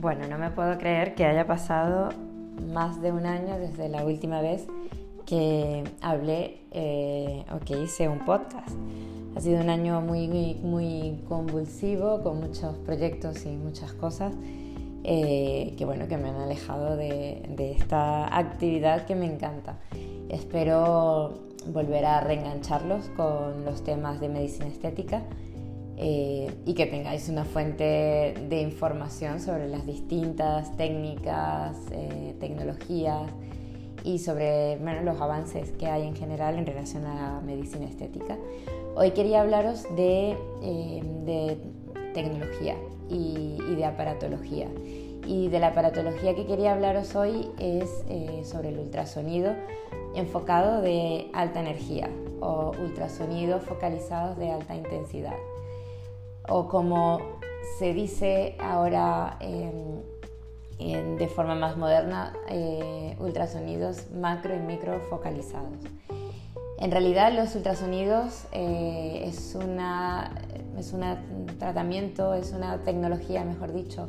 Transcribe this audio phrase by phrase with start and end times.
[0.00, 2.10] Bueno, no me puedo creer que haya pasado
[2.72, 4.64] más de un año desde la última vez
[5.26, 8.76] que hablé eh, o que hice un podcast.
[9.34, 10.28] Ha sido un año muy,
[10.62, 14.34] muy, convulsivo, con muchos proyectos y muchas cosas
[15.02, 19.80] eh, que, bueno, que me han alejado de esta actividad que me encanta.
[20.28, 25.24] Espero volver a reengancharlos con los temas de medicina estética
[26.00, 33.28] eh, y que tengáis una fuente de información sobre las distintas técnicas, eh, tecnologías
[34.04, 38.38] y sobre los avances que hay en general en relación a la medicina estética.
[38.94, 41.58] Hoy quería hablaros de, eh,
[42.14, 42.76] tecnología
[43.10, 44.68] y, y, de aparatología.
[45.26, 47.90] Y de la aparatología que quería hablaros hoy es
[48.48, 49.52] sobre el ultrasonido
[50.14, 52.08] enfocado de alta energía
[52.40, 55.34] o ultrasonidos focalizados de alta intensidad
[56.48, 57.20] o como
[57.78, 59.38] se dice ahora
[60.78, 65.72] de forma más moderna, eh, ultrasonidos macro y micro focalizados.
[66.78, 70.30] En realidad los ultrasonidos eh, es, una,
[70.78, 74.08] es un tratamiento, es una tecnología, mejor dicho,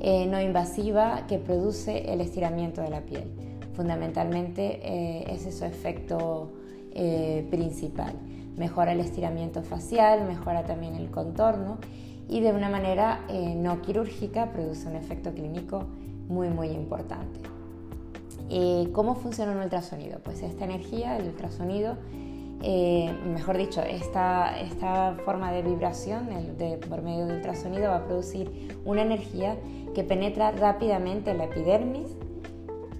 [0.00, 3.32] eh, no invasiva que produce el estiramiento de la piel.
[3.74, 6.50] Fundamentalmente ese es su efecto
[7.50, 8.12] principal
[8.56, 11.78] mejora el estiramiento facial, mejora también el contorno
[12.28, 15.84] y de una manera eh, no quirúrgica produce un efecto clínico
[16.28, 17.40] muy muy importante.
[18.48, 20.18] Eh, ¿Cómo funciona un ultrasonido?
[20.22, 21.96] Pues esta energía, el ultrasonido,
[22.62, 28.04] eh, mejor dicho, esta, esta forma de vibración de, por medio del ultrasonido va a
[28.04, 29.56] producir una energía
[29.94, 32.08] que penetra rápidamente en la epidermis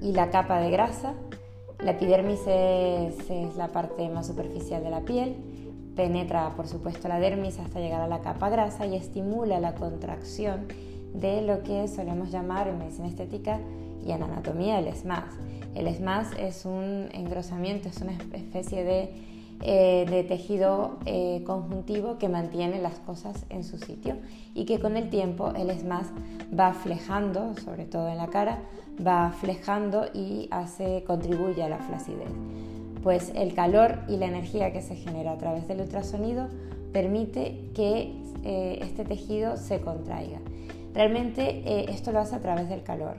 [0.01, 1.15] y la capa de grasa
[1.85, 5.35] la epidermis es, la parte más superficial de la piel,
[5.97, 10.67] penetra por supuesto la dermis hasta llegar a la capa grasa y estimula la contracción
[11.13, 13.59] de lo que solemos llamar en medicina estética
[14.07, 15.25] y en anatomía el SMAS.
[15.75, 19.33] El SMAS es un engrosamiento, es una especie de,
[19.65, 24.17] eh, tejido eh, conjuntivo que mantiene las cosas en su sitio
[24.55, 26.11] y que con el tiempo el SMAS
[26.59, 28.61] va flejando, sobre todo en la cara,
[29.05, 32.31] va flejando y hace, contribuye a la flacidez.
[33.03, 36.49] Pues el calor y la energía que se genera a través del ultrasonido
[36.93, 38.15] permite que
[38.45, 40.39] eh, este tejido se contraiga.
[40.95, 43.17] Realmente eh, esto lo hace a través del calor.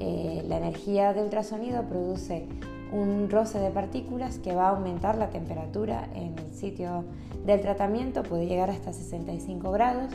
[0.00, 2.46] Eh, la energía de ultrasonido produce
[2.92, 7.04] un roce de partículas que va a aumentar la temperatura en el sitio
[7.46, 10.12] del tratamiento, puede llegar hasta 65 grados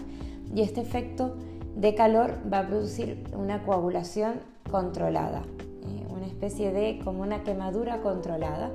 [0.54, 1.36] y este efecto
[1.76, 4.36] de calor va a producir una coagulación
[4.70, 5.44] controlada,
[5.84, 8.72] eh, una especie de como una quemadura controlada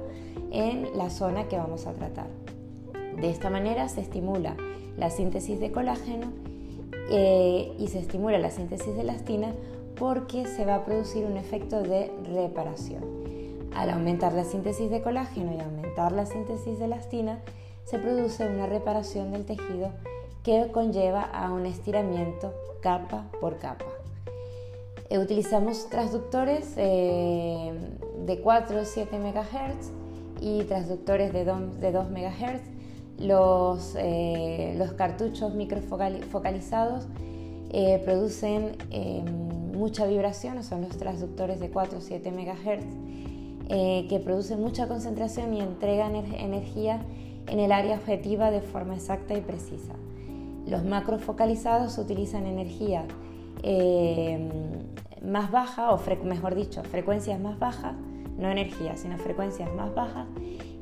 [0.51, 2.29] en la zona que vamos a tratar.
[3.21, 4.57] De esta manera se estimula
[4.97, 6.29] la síntesis de colágeno
[7.11, 9.53] eh, y se estimula la síntesis de elastina
[9.99, 13.05] porque se va a producir un efecto de reparación.
[13.75, 17.41] Al aumentar la síntesis de colágeno y aumentar la síntesis de elastina,
[17.85, 19.91] se produce una reparación del tejido
[20.43, 23.87] que conlleva a un estiramiento capa por capa.
[25.13, 27.71] Eh, utilizamos transductores eh,
[28.25, 29.91] de 4 o 7 MHz
[30.41, 32.63] y transductores de 2, de 2 MHz.
[33.19, 37.09] Los, eh, los cartuchos microfocalizados
[38.05, 38.73] producen
[39.75, 43.69] mucha vibración, son los transductores de 4 o 7 MHz,
[44.09, 47.03] que producen mucha concentración y entregan energía
[47.47, 49.95] en el área objetiva de forma exacta y precisa.
[50.67, 53.07] Los macrofocalizados utilizan energía
[53.63, 54.49] eh,
[55.25, 57.95] más baja, o mejor dicho, frecuencias más bajas,
[58.39, 60.27] no energía, sino frecuencias más bajas,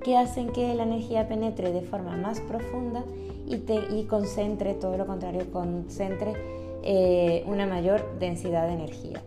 [0.02, 3.04] que hacen que la energía penetre de forma más profunda
[3.46, 3.62] y,
[3.94, 6.32] y concentre, todo lo contrario, concentre
[6.82, 9.20] eh, una mayor densidad de energía.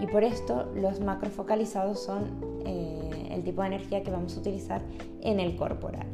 [0.00, 2.24] Y por esto los macrofocalizados son
[2.64, 4.82] eh, el tipo de energía que vamos a utilizar
[5.20, 6.06] en el corporal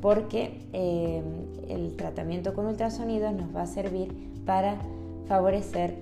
[0.00, 1.22] porque eh,
[1.68, 4.14] el tratamiento con ultrasonidos nos va a servir
[4.44, 4.76] para
[5.26, 5.96] favorecer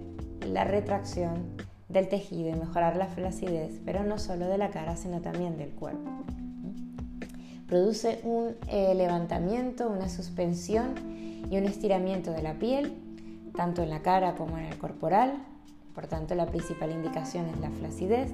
[0.47, 1.57] la retracción
[1.89, 5.71] del tejido y mejorar la flacidez, pero no solo de la cara, sino también del
[5.71, 6.11] cuerpo.
[7.67, 10.95] Produce un eh, levantamiento, una suspensión
[11.51, 12.95] y un estiramiento de la piel,
[13.57, 15.45] tanto en la cara como en el corporal.
[15.95, 18.33] Por tanto, la principal indicación es la flacidez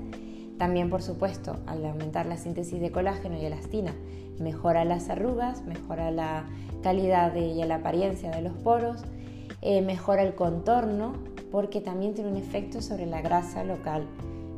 [0.61, 3.95] también, por supuesto, al aumentar la síntesis de colágeno y elastina,
[4.39, 6.45] mejora las arrugas, mejora la
[6.83, 9.03] calidad y la apariencia de los poros,
[9.63, 11.15] eh, mejora el contorno,
[11.51, 14.07] porque también tiene un efecto sobre la grasa local.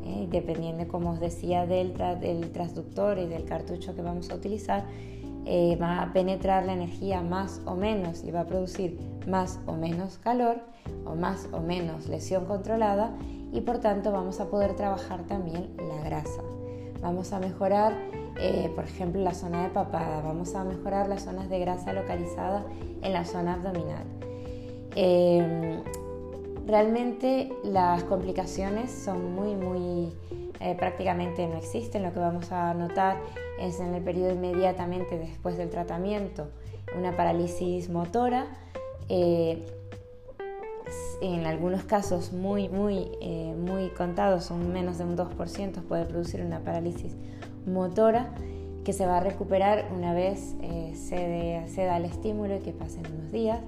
[0.04, 4.84] Eh, dependiendo, como os decía, del, del transductor y del cartucho que vamos a utilizar,
[5.44, 9.72] eh, va a penetrar la energía más o menos y va a producir más o
[9.72, 10.60] menos calor
[11.04, 13.12] o más o menos lesión controlada
[13.52, 16.42] y por tanto vamos a poder trabajar también la grasa.
[17.00, 17.92] Vamos a mejorar,
[18.40, 22.64] eh, por ejemplo, la zona de papada, vamos a mejorar las zonas de grasa localizada
[23.02, 24.04] en la zona abdominal.
[24.94, 25.82] Em,
[26.66, 30.12] realmente las complicaciones son muy, muy,
[30.60, 32.02] eh, prácticamente no existen.
[32.02, 33.20] Lo que vamos a notar
[33.58, 36.48] es en el periodo inmediatamente después del tratamiento
[36.96, 38.46] una parálisis motora.
[39.08, 39.64] Eh,
[41.22, 46.42] en algunos casos muy, muy, eh, muy contados, son menos de un 2%, puede producir
[46.42, 47.16] una parálisis
[47.64, 48.34] motora
[48.84, 50.56] que se va a recuperar una vez
[50.94, 53.60] se, se, da el estímulo y que pasen unos días.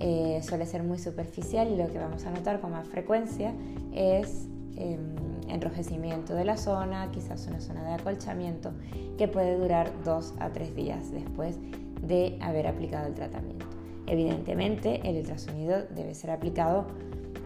[0.00, 3.52] Eh, suele ser muy superficial y lo que vamos a notar con más frecuencia
[3.92, 4.46] es
[4.76, 5.16] em,
[5.48, 8.70] enrojecimiento de la zona, quizás una zona de acolchamiento
[9.16, 11.58] que puede durar dos a tres días después
[12.00, 13.66] de haber aplicado el tratamiento.
[14.06, 16.86] Evidentemente el ultrasonido debe ser aplicado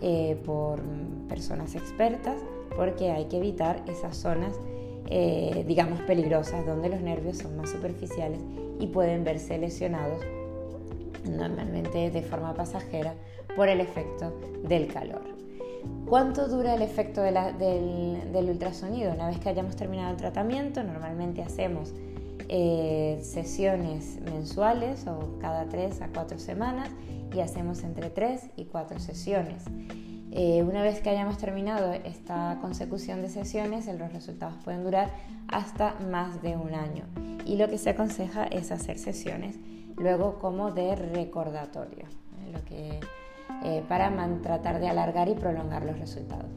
[0.03, 0.83] eh, por
[1.29, 2.37] personas expertas
[2.77, 4.59] porque hay que evitar esas zonas
[5.09, 8.41] eh, digamos peligrosas donde los nervios son más superficiales
[8.79, 10.23] y pueden verse lesionados
[11.25, 13.15] normalmente de forma pasajera,
[13.57, 14.33] por el efecto
[14.65, 15.23] del calor.
[16.07, 19.13] ¿Cuánto dura el efecto del, ultrasonido?
[19.13, 21.93] Una vez que hayamos terminado el tratamiento, normalmente hacemos
[22.49, 26.91] eh, sesiones mensuales o cada 3 a 4 semanas
[27.35, 29.65] y hacemos entre 3 y 4 sesiones.
[30.35, 35.11] Eh, una vez que hayamos terminado esta consecución de sesiones, los resultados pueden durar
[35.49, 37.05] hasta más de un año
[37.45, 39.57] y lo que se aconseja es hacer sesiones
[39.97, 42.07] luego como de recordatorio,
[42.71, 43.01] ¿eh?
[43.65, 44.13] eh, para
[44.43, 46.51] tratar de alargar y prolongar los resultados.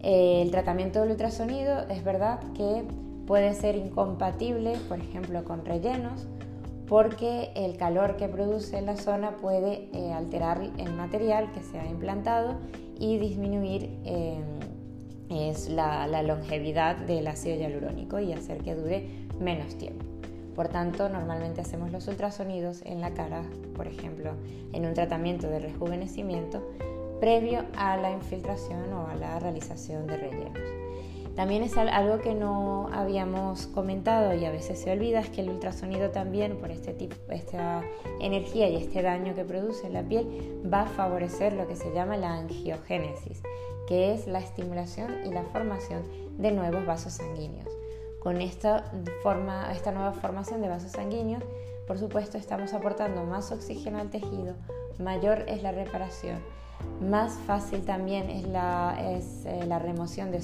[0.00, 2.84] Eh, el tratamiento del ultrasonido es verdad que
[3.26, 6.26] puede ser incompatible, por ejemplo, con rellenos,
[6.86, 11.86] porque el calor que produce en la zona puede alterar el material que se ha
[11.86, 12.58] implantado
[12.96, 13.90] y disminuir
[15.28, 19.08] es la, la longevidad del ácido hialurónico y hacer que dure
[19.40, 20.04] menos tiempo.
[20.56, 23.42] Por tanto, normalmente hacemos los ultrasonidos en la cara,
[23.76, 24.32] por ejemplo,
[24.72, 26.66] en un tratamiento de rejuvenecimiento
[27.20, 30.58] previo a la infiltración o a la realización de rellenos.
[31.34, 35.50] También es algo que no habíamos comentado y a veces se olvida, es que el
[35.50, 37.82] ultrasonido también, por este tipo, esta
[38.20, 41.92] energía y este daño que produce en la piel, va a favorecer lo que se
[41.92, 43.42] llama la angiogénesis,
[43.86, 46.02] que es la estimulación y la formación
[46.38, 47.75] de nuevos vasos sanguíneos.
[48.26, 48.82] Con esta,
[49.22, 51.44] forma, esta nueva formación de vasos sanguíneos,
[51.86, 54.56] por supuesto, estamos aportando más oxígeno al tejido,
[54.98, 56.40] mayor es la reparación,
[57.00, 60.38] más fácil también es la, eh, remoción de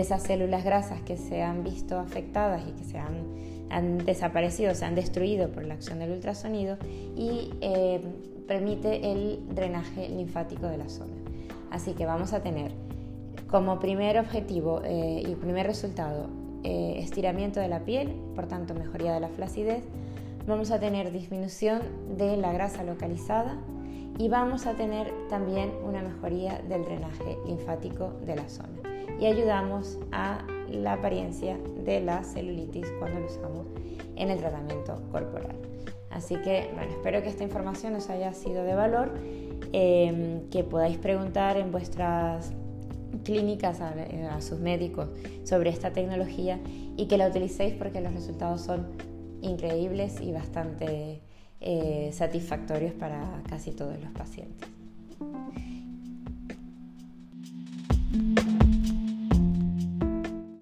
[0.00, 3.24] esas células grasas que se han visto afectadas y que se han,
[3.70, 6.76] han desaparecido, se han destruido por la acción del ultrasonido
[7.16, 8.00] y eh,
[8.46, 11.16] permite el drenaje linfático de la zona.
[11.72, 12.70] Así que vamos a tener
[13.50, 19.12] como primer objetivo eh, y primer resultado eh, estiramiento de la piel, por tanto mejoría
[19.12, 19.84] de la flacidez,
[20.46, 21.82] vamos a tener disminución
[22.16, 23.58] de la grasa localizada
[24.18, 28.68] y vamos a tener también una mejoría del drenaje linfático de la zona.
[29.18, 33.66] Y ayudamos a la apariencia de la celulitis cuando lo usamos
[34.16, 35.56] en el tratamiento corporal.
[36.10, 39.14] Así que, bueno, espero que esta información os haya sido de valor,
[39.72, 42.52] eh, que podáis preguntar en vuestras
[43.24, 45.08] clínicas a, sus médicos
[45.44, 46.58] sobre esta tecnología
[46.96, 48.86] y que la utilicéis porque los resultados son
[49.40, 51.20] increíbles y bastante
[51.60, 54.68] eh, satisfactorios para casi todos los pacientes.